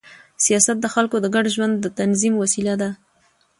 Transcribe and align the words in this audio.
سیاست 0.45 0.77
د 0.81 0.85
خلکو 0.93 1.15
د 1.21 1.25
ګډ 1.35 1.45
ژوند 1.55 1.73
د 1.79 1.85
تنظیم 1.99 2.33
وسیله 2.37 2.73
ده 2.81 2.89